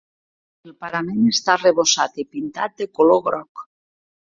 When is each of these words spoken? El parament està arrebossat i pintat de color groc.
El 0.69 0.73
parament 0.85 1.19
està 1.33 1.51
arrebossat 1.57 2.19
i 2.25 2.27
pintat 2.33 2.75
de 2.83 2.91
color 3.01 3.25
groc. 3.31 3.67